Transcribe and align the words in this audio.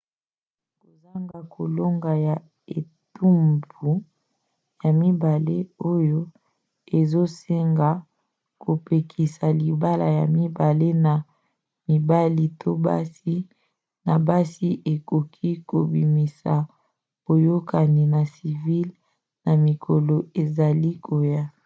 kozanga 0.79 1.37
kolonga 1.55 2.11
ya 2.27 2.35
etumbu 2.77 3.89
ya 4.83 4.91
mibale 5.01 5.57
oyo 5.93 6.19
ezosenga 6.99 7.89
bapekisa 8.63 9.45
libala 9.61 10.07
ya 10.19 10.25
mibali 10.37 10.89
na 11.05 11.13
mibali 11.87 12.45
to 12.61 12.71
basi 12.85 13.35
na 14.05 14.13
basi 14.27 14.67
ekoki 14.93 15.49
kobimisa 15.69 16.53
boyokani 17.25 18.01
ya 18.15 18.21
civile 18.35 18.93
na 19.45 19.51
mikolo 19.65 20.15
ezali 20.41 20.91
koya 21.05 21.43